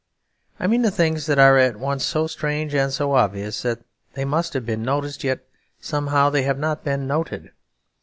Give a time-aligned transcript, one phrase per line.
[0.59, 3.83] I mean the things that are at once so strange and so obvious that
[4.15, 5.45] they must have been noticed, yet
[5.79, 7.51] somehow they have not been noted.